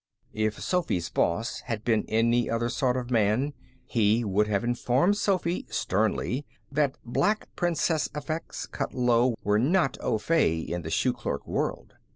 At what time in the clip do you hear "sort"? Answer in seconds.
2.69-2.97